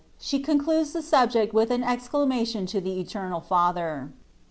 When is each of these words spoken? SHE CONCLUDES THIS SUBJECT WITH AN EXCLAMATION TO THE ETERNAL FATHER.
SHE 0.17 0.39
CONCLUDES 0.39 0.93
THIS 0.93 1.07
SUBJECT 1.07 1.53
WITH 1.53 1.69
AN 1.69 1.83
EXCLAMATION 1.83 2.65
TO 2.65 2.81
THE 2.81 2.99
ETERNAL 3.01 3.41
FATHER. 3.41 4.11